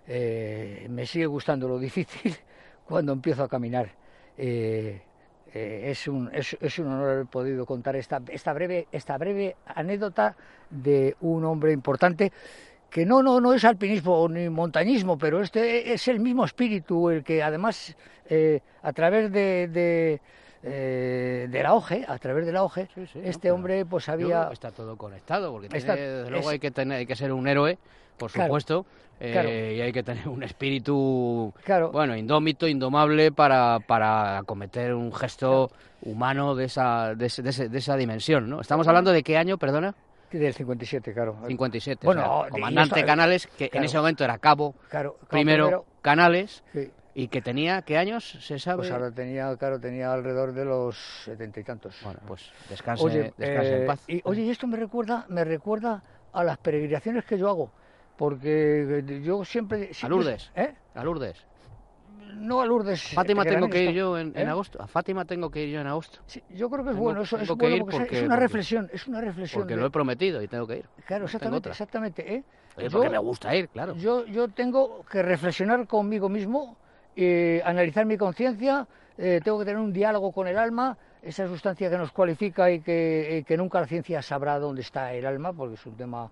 eh, 0.06 0.86
me 0.88 1.04
sigue 1.04 1.26
gustando 1.26 1.68
lo 1.68 1.78
difícil 1.78 2.34
cuando 2.86 3.12
empiezo 3.12 3.42
a 3.42 3.48
caminar. 3.48 3.90
es, 4.36 6.06
un, 6.06 6.30
es, 6.32 6.56
es, 6.60 6.78
un 6.78 6.86
honor 6.86 7.10
haber 7.10 7.26
podido 7.26 7.66
contar 7.66 7.96
esta, 7.96 8.22
esta, 8.28 8.52
breve, 8.52 8.86
esta 8.92 9.18
breve 9.18 9.56
anécdota 9.66 10.36
de 10.70 11.16
un 11.20 11.44
hombre 11.44 11.72
importante 11.72 12.30
que 12.90 13.04
no, 13.04 13.22
no, 13.22 13.40
no 13.40 13.52
es 13.52 13.64
alpinismo 13.64 14.28
ni 14.28 14.48
montañismo, 14.48 15.18
pero 15.18 15.42
este 15.42 15.92
es 15.92 16.08
el 16.08 16.20
mismo 16.20 16.44
espíritu 16.44 17.10
el 17.10 17.22
que 17.22 17.42
además 17.42 17.94
eh, 18.28 18.60
a 18.82 18.92
través 18.92 19.30
de, 19.30 19.68
de, 19.68 20.20
eh, 20.62 21.48
de, 21.50 21.62
la 21.62 21.74
OGE, 21.74 22.04
a 22.08 22.18
través 22.18 22.46
de 22.46 22.52
la 22.52 22.62
OGE, 22.62 22.88
este 23.22 23.50
hombre 23.50 23.84
pues 23.84 24.08
había... 24.08 24.48
Está 24.52 24.70
todo 24.70 24.96
conectado, 24.96 25.52
porque 25.52 25.68
desde 25.68 26.30
luego 26.30 26.48
hay, 26.48 26.58
que 26.58 26.70
tener, 26.70 26.98
hay 26.98 27.06
que 27.06 27.16
ser 27.16 27.32
un 27.32 27.46
héroe, 27.46 27.78
por 28.16 28.30
supuesto, 28.30 28.86
eh, 29.20 29.74
y 29.76 29.80
hay 29.80 29.92
que 29.92 30.02
tener 30.02 30.26
un 30.28 30.42
espíritu, 30.42 31.52
bueno, 31.92 32.16
indómito, 32.16 32.66
indomable 32.66 33.32
para, 33.32 33.80
para 33.86 34.42
cometer 34.46 34.94
un 34.94 35.12
gesto 35.12 35.70
humano 36.02 36.54
de 36.54 36.66
esa, 36.66 37.14
de, 37.14 37.28
de 37.68 37.78
esa 37.78 37.96
dimensión, 37.96 38.48
¿no? 38.48 38.60
Estamos 38.60 38.88
hablando 38.88 39.12
de 39.12 39.22
qué 39.22 39.36
año, 39.36 39.58
perdona? 39.58 39.94
Del 40.30 40.52
57, 40.52 41.14
claro. 41.14 41.38
57. 41.46 42.06
Bueno, 42.06 42.46
comandante 42.50 43.04
Canales, 43.04 43.46
que 43.46 43.70
en 43.72 43.84
ese 43.84 43.96
momento 43.96 44.24
era 44.24 44.38
cabo, 44.38 44.74
primero, 45.28 45.86
Canales, 46.02 46.62
y 47.14 47.28
que 47.28 47.42
tenía, 47.42 47.82
¿qué 47.82 47.98
años 47.98 48.38
se 48.40 48.58
sabe? 48.58 48.78
Pues 48.78 48.90
ahora 48.92 49.10
tenía, 49.10 49.56
claro, 49.56 49.80
tenía 49.80 50.12
alrededor 50.12 50.52
de 50.52 50.64
los 50.64 50.96
setenta 51.24 51.58
y 51.58 51.64
tantos. 51.64 51.96
Bueno, 52.04 52.20
pues 52.26 52.52
descanse, 52.68 53.04
oye, 53.04 53.34
descanse 53.36 53.76
en 53.76 53.82
eh, 53.82 53.86
paz. 53.86 54.04
Y, 54.06 54.20
oye, 54.24 54.42
y 54.42 54.50
esto 54.50 54.66
me 54.66 54.76
recuerda, 54.76 55.26
me 55.28 55.44
recuerda 55.44 56.02
a 56.32 56.44
las 56.44 56.58
peregrinaciones 56.58 57.24
que 57.24 57.36
yo 57.36 57.48
hago, 57.48 57.72
porque 58.16 59.02
yo 59.24 59.44
siempre... 59.44 59.92
siempre 59.94 60.06
¿A 60.06 60.08
Lourdes? 60.08 60.52
¿eh? 60.54 60.74
¿A 60.94 61.02
Lourdes? 61.02 61.44
No 62.34 62.60
a 62.60 62.66
Lourdes. 62.66 63.14
Fátima 63.14 63.44
tengo 63.44 63.68
que 63.68 63.84
ir 63.84 63.92
yo 63.92 64.18
en, 64.18 64.32
¿eh? 64.36 64.46
agosto. 64.46 64.80
A 64.80 64.86
Fátima 64.86 65.24
tengo 65.24 65.50
que 65.50 65.64
ir 65.64 65.70
yo 65.70 65.80
en 65.80 65.86
agosto. 65.86 66.20
yo 66.50 66.70
creo 66.70 66.84
que 66.84 66.90
es 66.90 66.96
bueno, 66.96 67.22
eso 67.22 67.38
es 67.38 67.48
bueno 67.48 67.86
porque, 67.86 68.18
es 68.18 68.22
una 68.24 68.36
reflexión, 68.36 68.88
es 68.92 69.06
una 69.06 69.20
reflexión. 69.20 69.62
Porque 69.62 69.76
lo 69.76 69.86
he 69.86 69.90
prometido 69.90 70.42
y 70.42 70.48
tengo 70.48 70.66
que 70.66 70.78
ir. 70.78 70.84
Claro, 71.06 71.24
exactamente, 71.24 71.68
exactamente. 71.68 72.34
¿eh? 72.34 72.44
porque 72.90 73.10
me 73.10 73.18
gusta 73.18 73.54
ir, 73.54 73.68
claro. 73.68 73.94
Yo, 73.96 74.24
yo 74.26 74.48
tengo 74.48 75.04
que 75.10 75.22
reflexionar 75.22 75.86
conmigo 75.86 76.28
mismo, 76.28 76.76
eh, 77.16 77.60
analizar 77.64 78.06
mi 78.06 78.16
conciencia, 78.16 78.86
eh, 79.16 79.40
tengo 79.42 79.58
que 79.58 79.64
tener 79.64 79.80
un 79.80 79.92
diálogo 79.92 80.30
con 80.32 80.46
el 80.46 80.58
alma, 80.58 80.96
esa 81.22 81.48
sustancia 81.48 81.90
que 81.90 81.98
nos 81.98 82.12
cualifica 82.12 82.70
y 82.70 82.80
que, 82.80 83.44
que 83.46 83.56
nunca 83.56 83.80
la 83.80 83.86
ciencia 83.86 84.22
sabrá 84.22 84.58
dónde 84.58 84.82
está 84.82 85.12
el 85.12 85.26
alma, 85.26 85.52
porque 85.52 85.74
es 85.74 85.86
un 85.86 85.96
tema. 85.96 86.30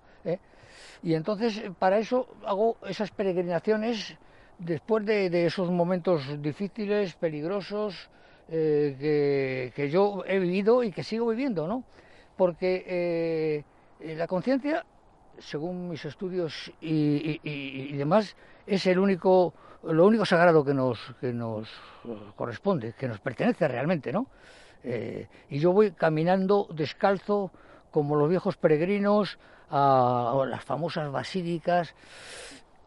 Y 1.03 1.15
entonces, 1.15 1.63
para 1.79 1.99
eso 1.99 2.29
hago 2.45 2.77
esas 2.87 3.11
peregrinaciones 3.11 4.17
después 4.59 5.05
de, 5.05 5.47
esos 5.47 5.71
momentos 5.71 6.43
difíciles, 6.43 7.15
peligrosos, 7.15 8.11
eh, 8.49 9.73
que, 9.75 9.91
yo 9.91 10.23
he 10.27 10.39
vivido 10.39 10.83
y 10.83 10.93
que 10.93 11.03
sigo 11.03 11.29
viviendo, 11.29 11.67
¿no? 11.67 11.85
Porque 12.37 12.85
eh, 14.01 14.15
la 14.15 14.27
conciencia, 14.27 14.85
según 15.39 15.89
mis 15.89 16.05
estudios 16.05 16.73
y, 16.81 17.97
demás, 17.97 18.37
es 18.67 18.87
el 18.87 18.99
único, 18.99 19.55
lo 19.83 20.07
único 20.07 20.25
sagrado 20.25 20.65
que 20.65 20.75
nos, 20.75 20.99
que 21.21 21.33
nos 21.33 21.69
corresponde, 22.37 22.95
que 22.95 23.09
nos 23.09 23.21
pertenece 23.21 23.69
realmente, 23.69 24.13
¿no? 24.13 24.27
Eh, 24.85 25.27
y 25.51 25.59
yo 25.59 25.73
voy 25.73 25.93
caminando 25.93 26.69
descalzo, 26.71 27.51
como 27.91 28.15
los 28.15 28.29
viejos 28.29 28.57
peregrinos, 28.57 29.39
a 29.69 30.45
las 30.49 30.65
famosas 30.65 31.11
basílicas, 31.11 31.95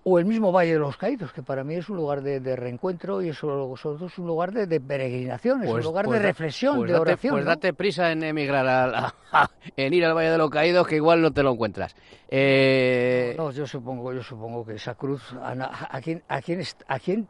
o 0.03 0.17
el 0.17 0.25
mismo 0.25 0.51
Valle 0.51 0.73
de 0.73 0.79
los 0.79 0.97
Caídos, 0.97 1.33
que 1.33 1.43
para 1.43 1.63
mí 1.63 1.75
es 1.75 1.89
un 1.89 1.97
lugar 1.97 2.21
de, 2.21 2.55
reencuentro 2.55 3.21
y 3.21 3.33
sobre 3.33 3.73
es 4.05 4.17
un 4.17 4.27
lugar 4.27 4.51
de, 4.51 4.79
peregrinación, 4.79 5.63
es 5.63 5.67
un 5.67 5.73
pues, 5.73 5.85
lugar 5.85 6.05
de 6.05 6.09
pues 6.09 6.21
reflexión, 6.21 6.77
pues 6.77 6.91
de 6.91 6.97
oración. 6.97 7.33
Pues 7.33 7.45
date 7.45 7.73
prisa 7.73 8.11
en 8.11 8.23
emigrar, 8.23 9.13
en 9.75 9.93
ir 9.93 10.05
al 10.05 10.15
Valle 10.15 10.31
de 10.31 10.37
los 10.37 10.49
Caídos, 10.49 10.87
que 10.87 10.95
igual 10.95 11.21
no 11.21 11.31
te 11.31 11.43
lo 11.43 11.51
encuentras. 11.51 11.95
Eh... 12.29 13.35
No, 13.37 13.51
yo 13.51 13.67
supongo, 13.67 14.13
yo 14.13 14.23
supongo 14.23 14.65
que 14.65 14.75
esa 14.75 14.95
cruz, 14.95 15.21
a, 15.41 15.53
a, 15.89 16.01
quién, 16.01 16.23
a, 16.27 16.41
quién, 16.41 16.61
a 16.87 16.99
quién 16.99 17.27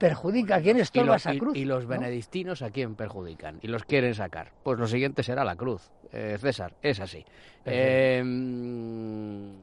perjudica, 0.00 0.56
a 0.56 0.60
quién 0.60 0.78
estorba 0.78 1.16
esa 1.16 1.36
cruz. 1.36 1.56
Y, 1.56 1.66
los 1.66 1.86
benedictinos 1.86 2.62
a 2.62 2.70
quién 2.70 2.94
perjudican 2.96 3.58
y 3.60 3.68
los 3.68 3.84
quieren 3.84 4.14
sacar. 4.14 4.50
Pues 4.64 4.78
lo 4.78 4.88
siguiente 4.88 5.22
será 5.22 5.44
la 5.44 5.54
cruz, 5.54 5.90
eh, 6.10 6.38
César, 6.40 6.72
es 6.82 6.98
así. 7.00 7.24
Eh, 7.66 8.24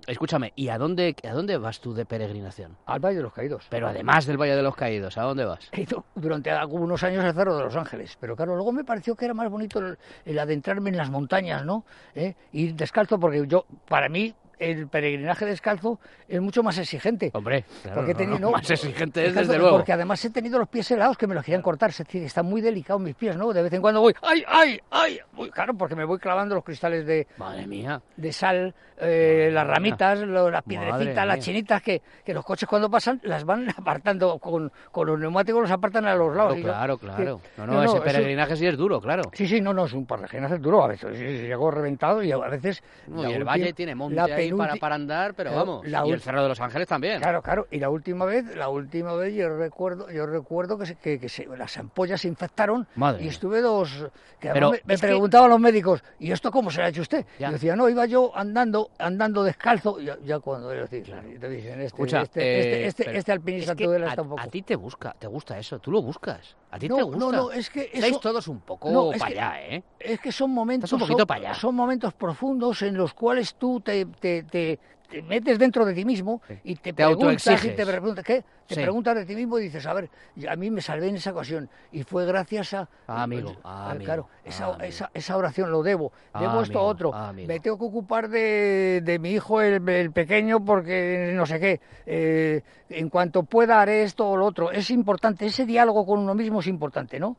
escúchame, 0.05 0.53
¿y 0.55 0.69
a 0.69 0.77
dónde, 0.77 1.15
a 1.27 1.33
dónde 1.33 1.57
vas 1.57 1.81
tú 1.81 1.95
de 1.95 2.05
peregrinación? 2.05 2.77
Al 2.85 2.99
Valle 2.99 3.17
de 3.17 3.23
los 3.23 3.33
Caídos. 3.33 3.65
Pero 3.69 3.87
además 3.87 4.27
del 4.27 4.37
Valle 4.37 4.55
de 4.55 4.61
los 4.61 4.75
Caídos, 4.75 5.17
¿a 5.17 5.23
dónde 5.23 5.43
vas? 5.43 5.69
He 5.71 5.81
ido 5.81 6.05
durante 6.13 6.51
algunos 6.51 7.03
años 7.03 7.25
al 7.25 7.33
Cerro 7.33 7.57
de 7.57 7.63
los 7.63 7.75
Ángeles, 7.75 8.15
pero 8.19 8.35
claro, 8.35 8.55
luego 8.55 8.71
me 8.71 8.83
pareció 8.83 9.15
que 9.15 9.25
era 9.25 9.33
más 9.33 9.49
bonito 9.49 9.81
el, 10.25 10.39
adentrarme 10.39 10.91
en 10.91 10.97
las 10.97 11.09
montañas, 11.09 11.65
¿no? 11.65 11.83
¿Eh? 12.13 12.35
Ir 12.53 12.75
descalzo, 12.75 13.19
porque 13.19 13.43
yo, 13.47 13.65
para 13.89 14.07
mí, 14.07 14.35
el 14.59 14.87
peregrinaje 14.87 15.45
descalzo 15.45 15.99
es 16.27 16.41
mucho 16.41 16.63
más 16.63 16.77
exigente. 16.77 17.31
Hombre, 17.33 17.65
porque 17.93 18.13
más 18.25 18.69
exigente 18.69 19.25
es 19.27 19.35
desde 19.35 19.57
luego. 19.57 19.77
Porque 19.77 19.93
además 19.93 20.23
he 20.25 20.29
tenido 20.29 20.59
los 20.59 20.67
pies 20.67 20.89
helados 20.91 21.17
que 21.17 21.27
me 21.27 21.35
los 21.35 21.43
querían 21.43 21.61
cortar. 21.61 21.89
Es 21.89 21.99
decir, 21.99 22.23
están 22.23 22.45
muy 22.45 22.61
delicados 22.61 23.01
mis 23.01 23.15
pies, 23.15 23.37
¿no? 23.37 23.53
De 23.53 23.61
vez 23.61 23.73
en 23.73 23.81
cuando 23.81 24.01
voy, 24.01 24.13
¡ay, 24.21 24.43
ay, 24.47 24.79
ay! 24.91 25.19
claro, 25.51 25.73
porque 25.75 25.95
me 25.95 26.05
voy 26.05 26.19
clavando 26.19 26.55
los 26.55 26.63
cristales 26.63 27.05
de, 27.05 27.27
Madre 27.37 27.67
mía. 27.67 28.01
de 28.15 28.31
sal, 28.31 28.73
eh, 28.99 29.49
las 29.51 29.67
ramitas, 29.67 30.19
las 30.19 30.63
piedrecitas, 30.63 31.27
las 31.27 31.39
chinitas, 31.39 31.81
que, 31.81 32.01
que 32.25 32.33
los 32.33 32.43
coches 32.43 32.67
cuando 32.67 32.89
pasan 32.89 33.19
las 33.23 33.43
van 33.43 33.69
apartando 33.77 34.39
con, 34.39 34.71
con 34.91 35.07
los 35.07 35.19
neumáticos, 35.19 35.61
los 35.61 35.71
apartan 35.71 36.05
a 36.05 36.15
los 36.15 36.35
lados. 36.35 36.57
Claro, 36.59 36.97
claro. 36.97 37.41
no, 37.57 37.65
no, 37.65 37.83
ese 37.83 38.01
peregrinaje 38.01 38.55
sí 38.55 38.65
es 38.65 38.77
duro, 38.77 38.99
claro. 38.99 39.23
Sí, 39.33 39.47
sí, 39.47 39.61
no, 39.61 39.73
no, 39.73 39.85
es 39.85 39.93
un 39.93 40.05
peregrinaje 40.05 40.57
duro 40.57 40.83
a 40.83 40.87
veces. 40.87 41.17
Llego 41.17 41.71
reventado 41.71 42.23
y 42.23 42.31
a 42.31 42.37
veces... 42.37 42.83
y 43.15 43.31
el 43.31 43.43
valle 43.43 43.73
tiene 43.73 43.95
monte 43.95 44.46
ahí 44.53 44.57
para, 44.57 44.75
para 44.75 44.95
andar, 44.95 45.33
pero 45.33 45.53
vamos. 45.53 45.85
y 45.85 46.11
el 46.11 46.21
Cerro 46.21 46.43
de 46.43 46.49
los 46.49 46.59
Ángeles 46.59 46.87
también. 46.87 47.19
Claro, 47.19 47.41
claro. 47.41 47.67
Y 47.71 47.79
la 47.79 47.89
última 47.89 48.25
vez, 48.25 48.55
la 48.55 48.69
última 48.69 49.13
vez 49.13 49.33
yo 49.33 49.55
recuerdo, 49.55 50.09
yo 50.11 50.25
recuerdo 50.25 50.77
que, 50.77 50.95
que, 50.95 51.19
que 51.19 51.29
se, 51.29 51.45
las 51.45 51.77
ampollas 51.77 52.21
se 52.21 52.27
infectaron 52.27 52.87
y 53.19 53.27
estuve 53.27 53.61
dos... 53.61 54.07
Que 54.39 54.49
pero 54.49 54.71
me, 54.83 54.97
preguntaban 54.99 55.49
los 55.49 55.59
médicos, 55.59 56.03
¿y 56.19 56.31
esto 56.31 56.51
cómo 56.51 56.69
se 56.69 56.79
lo 56.79 56.85
ha 56.85 56.89
hecho 56.89 57.01
usted? 57.01 57.25
Y 57.39 57.43
yo 57.43 57.51
decía, 57.51 57.75
no, 57.75 57.89
iba 57.89 58.05
yo 58.05 58.31
andando 58.35 58.91
andando 58.99 59.43
descalzo, 59.43 59.99
ya, 59.99 60.17
ya 60.23 60.39
cuando 60.39 60.69
decir, 60.69 61.11
te 61.39 61.49
dicen, 61.49 61.81
este, 61.81 62.03
este, 62.03 62.17
este, 62.21 62.87
este, 62.87 63.17
este, 63.17 63.31
alpinista 63.31 63.71
es 63.71 63.77
que 63.77 64.05
está 64.05 64.21
un 64.21 64.29
poco... 64.29 64.41
A 64.41 64.47
ti 64.47 64.61
te 64.61 64.75
busca, 64.75 65.15
te 65.17 65.27
gusta 65.27 65.57
eso, 65.57 65.79
tú 65.79 65.91
lo 65.91 66.01
buscas. 66.01 66.55
A 66.71 66.79
ti 66.79 66.87
te 66.87 67.01
gusta. 67.01 67.17
No, 67.17 67.31
no, 67.31 67.51
es 67.51 67.69
que 67.69 67.89
Estáis 67.93 68.19
todos 68.19 68.47
un 68.47 68.59
poco 68.59 69.11
para 69.17 69.25
allá, 69.25 69.61
¿eh? 69.67 69.83
Es 69.99 70.19
que 70.19 70.31
son 70.31 70.51
momentos... 70.51 70.91
un 70.93 70.99
poquito 70.99 71.25
para 71.25 71.49
allá. 71.49 71.53
Son 71.53 71.73
momentos 71.75 72.13
profundos 72.13 72.81
en 72.81 72.97
los 72.97 73.13
cuales 73.13 73.55
tú 73.55 73.79
te, 73.81 74.05
te, 74.05 74.36
te, 74.43 74.79
te 75.09 75.21
metes 75.21 75.57
dentro 75.57 75.85
de 75.85 75.93
ti 75.93 76.05
mismo 76.05 76.41
y 76.63 76.75
te, 76.75 76.93
preguntas 76.93 77.63
y 77.63 77.69
te 77.69 77.85
preguntas 77.85 78.25
¿qué? 78.25 78.43
Te 78.67 78.75
preguntas 78.75 79.15
de 79.15 79.25
ti 79.25 79.35
mismo 79.35 79.57
y 79.59 79.63
dices, 79.63 79.85
a 79.85 79.93
ver, 79.93 80.09
a 80.49 80.55
mí 80.57 80.69
me 80.69 80.81
salvé 80.81 81.07
en 81.07 81.15
esa 81.15 81.31
ocasión 81.31 81.69
y 81.91 82.03
fue 82.03 82.25
gracias 82.25 82.73
a 82.73 82.89
ah, 83.07 83.23
amigo, 83.23 83.55
ah, 83.63 83.95
claro, 84.03 84.27
esa, 84.43 84.75
esa, 84.83 85.09
esa, 85.13 85.37
oración 85.37 85.71
lo 85.71 85.83
debo, 85.83 86.11
debo 86.37 86.61
esto 86.61 86.79
a 86.79 86.83
otro, 86.83 87.13
me 87.33 87.59
tengo 87.61 87.77
que 87.77 87.85
ocupar 87.85 88.27
de, 88.27 89.01
de 89.03 89.19
mi 89.19 89.31
hijo 89.31 89.61
el, 89.61 90.11
pequeño 90.11 90.63
porque 90.63 91.31
no 91.33 91.45
sé 91.45 91.59
qué, 91.59 91.79
eh, 92.05 92.61
en 92.89 93.09
cuanto 93.09 93.43
pueda 93.43 93.81
haré 93.81 94.03
esto 94.03 94.27
o 94.27 94.35
lo 94.35 94.45
otro, 94.45 94.71
es 94.71 94.89
importante, 94.91 95.45
ese 95.45 95.65
diálogo 95.65 96.05
con 96.05 96.19
uno 96.19 96.35
mismo 96.35 96.59
es 96.59 96.67
importante, 96.67 97.19
¿no? 97.19 97.37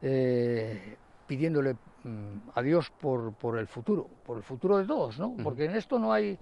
Eh, 0.00 0.96
pidiéndole 1.28 1.74
mm, 2.02 2.50
a 2.54 2.62
Dios 2.62 2.90
por, 2.90 3.34
por 3.34 3.58
el 3.58 3.68
futuro, 3.68 4.08
por 4.26 4.38
el 4.38 4.42
futuro 4.42 4.78
de 4.78 4.86
todos, 4.86 5.20
¿no? 5.20 5.36
Porque 5.44 5.66
en 5.66 5.76
esto 5.76 6.00
no 6.00 6.12
hay 6.12 6.36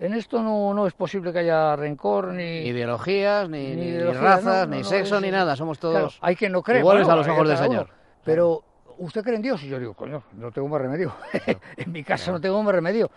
en 0.00 0.14
esto 0.14 0.42
no, 0.42 0.72
no 0.72 0.86
es 0.86 0.94
posible 0.94 1.30
que 1.30 1.40
haya 1.40 1.76
rencor 1.76 2.32
ni... 2.32 2.66
ideologías, 2.66 3.50
ni, 3.50 3.98
razas, 3.98 4.66
ni 4.66 4.82
sexo, 4.82 5.20
ni 5.20 5.30
nada. 5.30 5.54
Somos 5.56 5.78
todos 5.78 6.18
hay 6.22 6.34
quien 6.34 6.52
no 6.52 6.62
cree, 6.62 6.80
iguales 6.80 7.06
a 7.06 7.14
los 7.14 7.28
ojos 7.28 7.46
del 7.46 7.58
Señor. 7.58 7.90
Pero, 8.24 8.64
¿usted 8.96 9.22
cree 9.22 9.36
en 9.36 9.42
Dios? 9.42 9.62
Y 9.62 9.68
yo 9.68 9.78
digo, 9.78 9.92
coño, 9.92 10.22
no 10.32 10.50
tengo 10.52 10.68
más 10.68 10.80
remedio. 10.80 11.12
en 11.76 11.92
mi 11.92 12.02
caso 12.02 12.32
no 12.32 12.40
tengo 12.40 12.62
más 12.62 12.74
remedio. 12.74 13.10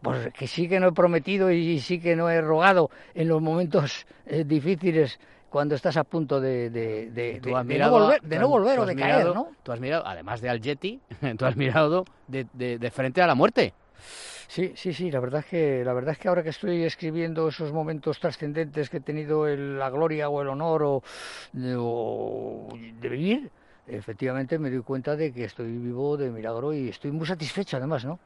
Pues 0.00 0.32
que 0.32 0.46
sí 0.46 0.66
que 0.66 0.80
no 0.80 0.88
he 0.88 0.92
prometido 0.92 1.50
y 1.50 1.78
sí 1.78 2.00
que 2.00 2.16
no 2.16 2.30
he 2.30 2.40
rogado 2.40 2.88
en 3.14 3.28
los 3.28 3.42
momentos 3.42 4.06
eh, 4.24 4.44
difíciles 4.44 5.20
cuando 5.50 5.74
estás 5.74 5.96
a 5.96 6.04
punto 6.04 6.40
de, 6.40 6.70
de, 6.70 7.10
de, 7.10 7.40
no 7.78 7.90
volver, 7.90 8.22
de 8.22 8.38
no 8.38 8.48
volver 8.48 8.78
o 8.78 8.86
de 8.86 8.96
caer, 8.96 9.26
¿no? 9.34 9.50
Tú 9.62 9.72
has 9.72 9.80
mirado, 9.80 10.06
además 10.06 10.40
de 10.40 10.48
al 10.48 10.60
Yeti, 10.60 11.00
tú 11.38 11.44
has 11.44 11.56
mirado 11.56 12.04
de, 12.28 12.46
de 12.54 12.90
frente 12.90 13.20
a 13.20 13.26
la 13.26 13.34
muerte. 13.34 13.74
Sí, 14.50 14.72
sí, 14.74 14.92
sí, 14.92 15.12
la 15.12 15.20
verdad 15.20 15.44
es 15.44 15.46
que 15.46 15.84
la 15.84 15.92
verdad 15.92 16.10
es 16.10 16.18
que 16.18 16.26
ahora 16.26 16.42
que 16.42 16.48
estoy 16.48 16.82
escribiendo 16.82 17.46
esos 17.46 17.72
momentos 17.72 18.18
trascendentes 18.18 18.90
que 18.90 18.96
he 18.96 19.00
tenido 19.00 19.46
la 19.46 19.88
gloria 19.90 20.28
o 20.28 20.42
el 20.42 20.48
honor 20.48 20.82
o, 20.82 21.02
de 21.52 23.08
vivir, 23.08 23.48
efectivamente 23.86 24.58
me 24.58 24.68
doy 24.68 24.82
cuenta 24.82 25.14
de 25.14 25.32
que 25.32 25.44
estoy 25.44 25.70
vivo 25.78 26.16
de 26.16 26.30
milagro 26.30 26.72
y 26.74 26.88
estoy 26.88 27.12
muy 27.12 27.28
satisfecho 27.28 27.76
además, 27.76 28.04
¿no? 28.04 28.18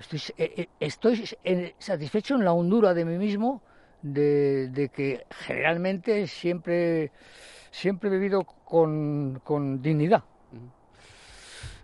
Estoy, 0.00 0.20
eh, 0.38 0.54
eh, 0.56 0.68
estoy 0.80 1.24
satisfecho 1.78 2.34
en 2.34 2.44
la 2.44 2.52
hondura 2.52 2.92
de 2.92 3.04
mí 3.04 3.16
mismo 3.16 3.62
de, 4.02 4.68
de 4.68 4.88
que 4.88 5.24
generalmente 5.30 6.26
siempre, 6.26 7.10
siempre 7.70 8.08
he 8.08 8.12
vivido 8.12 8.44
con, 8.44 9.40
con 9.44 9.82
dignidad. 9.82 10.24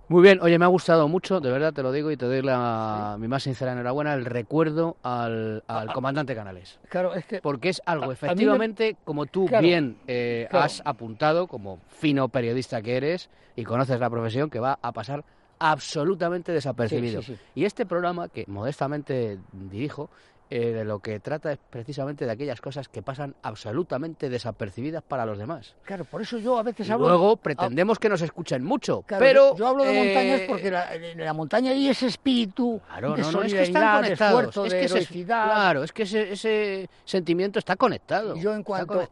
Muy 0.09 0.23
bien, 0.23 0.39
oye, 0.41 0.57
me 0.57 0.65
ha 0.65 0.69
gustado 0.69 1.09
mucho, 1.09 1.41
de 1.41 1.51
verdad 1.51 1.73
te 1.73 1.83
lo 1.83 1.91
digo 1.91 2.13
y 2.13 2.17
te 2.17 2.27
doy 2.27 2.41
la, 2.41 3.17
mi 3.19 3.27
más 3.27 3.43
sincera 3.43 3.73
enhorabuena, 3.73 4.15
el 4.15 4.25
recuerdo 4.25 4.97
al, 5.03 5.65
al 5.67 5.93
comandante 5.93 6.37
Canales. 6.37 6.79
Claro, 6.89 7.13
es 7.15 7.27
que... 7.27 7.41
Porque 7.41 7.71
es 7.71 7.83
algo, 7.87 8.13
efectivamente, 8.13 8.97
como 9.03 9.27
tú 9.27 9.49
bien 9.61 9.97
eh, 10.07 10.47
has 10.53 10.81
apuntado, 10.85 11.49
como 11.49 11.81
fino 11.89 12.29
periodista 12.29 12.81
que 12.83 12.97
eres 12.97 13.31
y 13.57 13.65
conoces 13.65 13.99
la 13.99 14.09
profesión, 14.09 14.49
que 14.49 14.61
va 14.61 14.79
a 14.81 14.93
pasar 14.93 15.25
absolutamente 15.59 16.53
desapercibido. 16.53 17.23
y 17.57 17.65
este 17.65 17.85
programa, 17.85 18.29
que 18.29 18.45
modestamente 18.47 19.41
dirijo, 19.53 20.09
eh, 20.49 20.73
de 20.73 20.85
lo 20.85 21.01
que 21.01 21.19
trata 21.19 21.53
es 21.53 21.59
precisamente 21.71 22.25
de 22.25 22.31
aquellas 22.31 22.61
cosas 22.61 22.89
que 22.89 23.03
pasan 23.03 23.35
absolutamente 23.43 24.29
desapercibidas 24.29 25.03
para 25.03 25.27
los 25.27 25.39
demás. 25.39 25.75
Claro, 25.85 26.05
por 26.05 26.23
eso 26.23 26.39
yo 26.39 26.57
a 26.59 26.63
veces 26.63 26.89
hablo... 26.89 27.09
Luego 27.09 27.37
pretendemos 27.37 27.99
que 27.99 28.09
nos 28.09 28.23
escuchen 28.23 28.63
mucho, 28.63 29.05
pero... 29.07 29.57
Yo 29.57 29.67
hablo 29.67 29.83
de 29.83 29.93
montañas 29.93 30.41
eh, 30.43 30.47
porque 30.49 30.71
la, 30.71 30.89
la, 31.17 31.33
montaña 31.33 31.73
y 31.73 31.89
ese 31.89 32.07
espíritu 32.07 32.81
claro, 32.87 33.15
de 33.15 33.23
no, 33.23 33.43
es 33.43 33.53
que 33.53 33.63
están 33.63 34.03
conectados, 34.03 34.57
es 34.73 35.09
que 35.09 35.25
Claro, 35.25 35.83
es 35.83 35.93
que 35.93 36.05
ese, 36.05 36.33
ese, 36.33 36.89
sentimiento 37.05 37.59
está 37.59 37.75
conectado. 37.75 38.37
Yo 38.37 38.55
en 38.55 38.63
cuanto, 38.63 39.03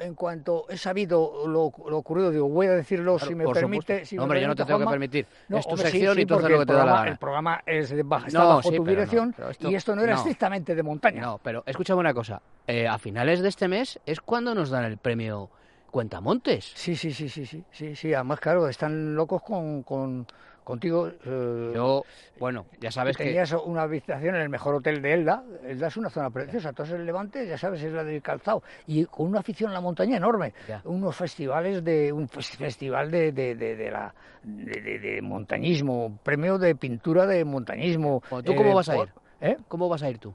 en, 0.00 0.14
cuanto 0.14 0.66
he 0.68 0.76
sabido 0.76 1.46
lo, 1.46 1.72
lo, 1.88 1.98
ocurrido, 1.98 2.30
digo, 2.32 2.48
voy 2.48 2.66
a 2.66 2.72
decirlo 2.72 3.18
si 3.18 3.34
me 3.36 3.46
permite... 3.46 4.04
Si 4.04 4.18
hombre, 4.18 4.40
yo 4.40 4.48
no 4.48 4.56
te 4.56 4.64
tengo 4.64 4.80
que 4.80 4.86
permitir. 4.86 5.26
es 5.48 5.68
tu 5.68 5.76
sección 5.76 6.18
y 6.18 6.26
tú 6.26 6.34
haces 6.34 6.50
lo 6.50 6.58
que 6.58 6.66
te 6.66 6.72
da 6.72 6.84
la 6.84 6.92
gana. 6.94 7.10
El 7.10 7.18
programa 7.18 7.62
es 7.64 7.90
de 7.90 8.02
baja, 8.02 8.26
está 8.26 8.44
bajo 8.44 8.72
tu 8.72 8.84
dirección 8.84 9.34
y 9.60 9.74
esto 9.76 9.94
no 9.94 10.02
era 10.02 10.14
estrictamente 10.14 10.79
montaña. 10.82 11.22
No, 11.22 11.40
pero 11.42 11.62
escúchame 11.66 12.00
una 12.00 12.14
cosa. 12.14 12.40
Eh, 12.66 12.86
a 12.86 12.98
finales 12.98 13.40
de 13.40 13.48
este 13.48 13.68
mes 13.68 13.98
es 14.06 14.20
cuando 14.20 14.54
nos 14.54 14.70
dan 14.70 14.84
el 14.84 14.98
premio 14.98 15.50
Cuentamontes. 15.90 16.72
Sí, 16.74 16.94
sí, 16.94 17.12
sí, 17.12 17.28
sí, 17.28 17.44
sí, 17.44 17.64
sí, 17.70 17.96
sí. 17.96 18.14
Además, 18.14 18.40
claro, 18.40 18.68
están 18.68 19.14
locos 19.14 19.42
con, 19.42 19.82
con 19.82 20.26
contigo. 20.70 21.08
Eh, 21.08 21.72
Yo, 21.74 22.04
bueno, 22.38 22.66
ya 22.80 22.90
sabes 22.90 23.16
que... 23.16 23.24
Tenías 23.24 23.52
una 23.52 23.82
habitación 23.82 24.36
en 24.36 24.42
el 24.42 24.48
mejor 24.48 24.76
hotel 24.76 25.02
de 25.02 25.14
Elda. 25.14 25.42
Elda 25.64 25.88
es 25.88 25.96
una 25.96 26.10
zona 26.10 26.30
preciosa. 26.30 26.70
Entonces 26.70 26.94
el 26.94 27.06
Levante, 27.06 27.46
ya 27.46 27.58
sabes, 27.58 27.82
es 27.82 27.92
la 27.92 28.04
del 28.04 28.22
calzado. 28.22 28.62
Y 28.86 29.04
con 29.06 29.26
una 29.26 29.40
afición 29.40 29.70
a 29.70 29.74
la 29.74 29.80
montaña 29.80 30.16
enorme. 30.16 30.54
Unos 30.84 31.16
festivales 31.16 31.84
de... 31.84 32.12
Un 32.12 32.28
festival 32.28 33.10
de, 33.10 33.32
de, 33.32 33.54
de, 33.56 33.90
la... 33.90 34.14
De, 34.44 35.20
montañismo. 35.22 36.18
Premio 36.22 36.56
de 36.58 36.74
pintura 36.76 37.26
de 37.26 37.44
montañismo. 37.44 38.22
¿Tú 38.44 38.54
cómo 38.54 38.70
eh, 38.70 38.74
vas 38.74 38.88
a 38.88 38.96
ir? 38.96 39.08
¿Eh? 39.40 39.56
¿Cómo 39.68 39.88
vas 39.88 40.02
a 40.02 40.10
ir 40.10 40.18
tú? 40.18 40.32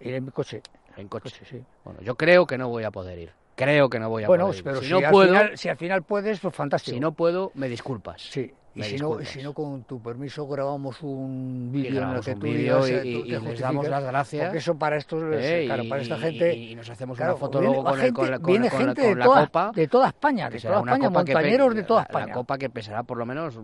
Ir 0.00 0.14
en 0.14 0.24
mi 0.24 0.30
coche. 0.30 0.62
En 0.96 1.08
coche, 1.08 1.44
sí. 1.48 1.62
Bueno, 1.84 2.00
yo 2.00 2.16
creo 2.16 2.46
que 2.46 2.58
no 2.58 2.68
voy 2.68 2.84
a 2.84 2.90
poder 2.90 3.18
ir. 3.18 3.32
Creo 3.54 3.90
que 3.90 3.98
no 3.98 4.08
voy 4.08 4.24
a 4.24 4.26
bueno, 4.26 4.46
poder 4.46 4.58
ir. 4.58 4.64
pero 4.64 4.80
si, 4.80 4.90
no 4.90 5.10
puedo, 5.10 5.28
final, 5.28 5.58
si 5.58 5.68
al 5.68 5.76
final 5.76 6.02
puedes, 6.02 6.40
pues 6.40 6.54
fantástico. 6.54 6.94
Si 6.94 7.00
no 7.00 7.12
puedo, 7.12 7.52
me 7.54 7.68
disculpas. 7.68 8.22
Sí. 8.22 8.52
Y 8.72 8.82
si, 8.84 8.96
no, 8.98 9.18
si 9.24 9.42
no, 9.42 9.52
con 9.52 9.82
tu 9.82 10.00
permiso, 10.00 10.46
grabamos 10.46 11.02
un 11.02 11.70
vídeo 11.72 12.02
en 12.02 12.10
el 12.10 12.20
que 12.20 12.36
tú 12.36 12.46
digas, 12.46 12.88
y, 12.88 12.92
y, 12.92 13.34
y 13.34 13.40
les 13.40 13.58
damos 13.58 13.88
las 13.88 14.04
gracias. 14.04 14.44
Porque 14.44 14.58
eso 14.58 14.78
para 14.78 14.96
estos, 14.96 15.22
eh, 15.34 15.64
claro, 15.66 15.82
para 15.88 16.02
esta 16.02 16.16
gente... 16.18 16.54
Y, 16.54 16.76
nos 16.76 16.88
hacemos 16.88 17.18
una 17.18 17.34
foto 17.34 17.60
luego 17.60 17.82
con, 17.82 18.00
el, 18.00 18.12
con, 18.12 18.42
viene 18.44 18.70
con, 18.70 18.78
gente 18.78 19.14
la 19.16 19.24
toda, 19.24 19.46
copa. 19.46 19.72
De 19.74 19.88
toda 19.88 20.06
España, 20.08 20.48
de 20.48 20.60
toda 20.60 20.78
España, 20.78 21.10
montañeros 21.10 21.74
de 21.74 21.82
toda 21.82 22.02
España. 22.02 22.26
La 22.28 22.32
copa 22.32 22.58
que 22.58 22.70
pesará 22.70 23.02
por 23.02 23.18
lo 23.18 23.26
menos 23.26 23.58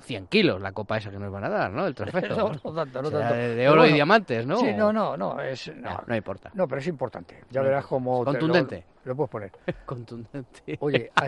100 0.00 0.26
kilos 0.26 0.60
la 0.60 0.72
copa 0.72 0.96
esa 0.96 1.10
que 1.10 1.18
nos 1.18 1.32
van 1.32 1.44
a 1.44 1.48
dar, 1.48 1.70
¿no? 1.70 1.86
El 1.86 1.94
trofeo. 1.94 2.20
no, 2.36 2.52
no 2.52 2.74
tanto, 2.74 3.02
no 3.02 3.10
tanto. 3.10 3.34
De, 3.34 3.68
oro 3.68 3.86
y 3.86 3.92
diamantes, 3.92 4.46
¿no? 4.46 4.58
Sí, 4.58 4.72
no, 4.74 4.92
no, 4.92 5.16
no, 5.16 5.40
es, 5.40 5.72
no, 5.76 6.02
no, 6.06 6.16
importa. 6.16 6.50
No, 6.54 6.66
pero 6.66 6.80
es 6.80 6.86
importante. 6.86 7.44
Ya 7.50 7.62
verás 7.62 7.86
cómo... 7.86 8.24
Contundente. 8.24 8.76
Lo, 8.76 8.97
puedes 9.14 9.30
poner. 9.30 9.50
Contundente. 9.86 10.76
Oye, 10.80 11.10
ha, 11.14 11.26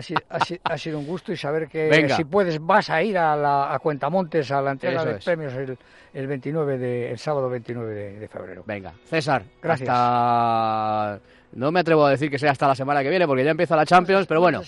ha, 0.63 0.77
sido 0.77 0.99
un 0.99 1.05
gusto 1.05 1.31
y 1.31 1.37
saber 1.37 1.67
que 1.67 2.09
si 2.15 2.23
puedes 2.25 2.59
vas 2.59 2.89
a 2.89 3.01
ir 3.03 3.17
a, 3.17 3.35
la, 3.35 3.73
a 3.73 3.79
Cuentamontes 3.79 4.51
a 4.51 4.61
la 4.61 4.71
entrega 4.71 5.05
de 5.05 5.15
premios 5.15 5.53
el, 5.53 5.77
el 6.13 6.27
29 6.27 6.77
de, 6.77 7.11
el 7.11 7.19
sábado 7.19 7.49
29 7.49 7.93
de, 7.93 8.19
de 8.19 8.27
febrero. 8.27 8.63
Venga, 8.65 8.93
César, 9.05 9.43
gracias. 9.61 9.89
Hasta 9.89 11.19
no 11.53 11.71
me 11.71 11.81
atrevo 11.81 12.05
a 12.05 12.11
decir 12.11 12.29
que 12.29 12.39
sea 12.39 12.51
hasta 12.51 12.67
la 12.67 12.75
semana 12.75 13.03
que 13.03 13.09
viene 13.09 13.27
porque 13.27 13.43
ya 13.43 13.51
empieza 13.51 13.75
la 13.75 13.85
Champions, 13.85 14.25
pero 14.25 14.39
bueno, 14.39 14.61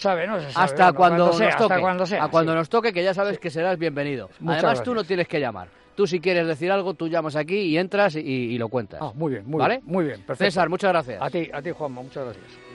hasta 0.55 0.93
cuando, 0.93 1.27
nos 1.27 1.55
toque, 1.55 2.17
a 2.19 2.27
cuando 2.27 2.55
nos 2.55 2.69
toque, 2.69 2.91
que 2.91 3.03
ya 3.03 3.13
sabes 3.13 3.39
que 3.39 3.49
serás 3.49 3.77
bienvenido. 3.77 4.29
Además 4.45 4.83
tú 4.83 4.93
no 4.93 5.03
tienes 5.03 5.27
que 5.27 5.39
llamar. 5.39 5.69
Tú 5.95 6.07
si 6.07 6.19
quieres 6.19 6.47
decir 6.47 6.71
algo, 6.71 6.95
tú 6.95 7.07
llamas 7.07 7.35
aquí 7.35 7.55
y 7.55 7.77
entras 7.77 8.15
y, 8.15 8.57
lo 8.57 8.67
cuentas. 8.67 8.99
Ah, 9.01 9.11
muy 9.13 9.33
bien, 9.33 9.45
muy 9.45 9.59
¿vale? 9.59 9.77
bien, 9.77 9.93
muy 9.93 10.05
bien. 10.05 10.17
Perfecto. 10.21 10.45
César, 10.45 10.69
muchas 10.69 10.91
gracias. 10.91 11.21
A 11.21 11.29
ti, 11.29 11.49
a 11.53 11.61
ti 11.61 11.71
Juanma, 11.71 12.01
muchas 12.01 12.25
gracias. 12.25 12.72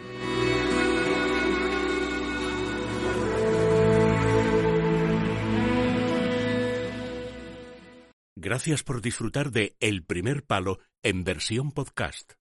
Gracias 8.41 8.85
por 8.85 9.03
disfrutar 9.03 9.51
de 9.51 9.77
El 9.81 10.05
primer 10.05 10.45
palo 10.47 10.79
en 11.03 11.25
versión 11.25 11.73
podcast, 11.73 12.35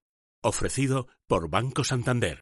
ofrecido 0.44 1.08
por 1.26 1.50
Banco 1.50 1.84
Santander. 1.84 2.36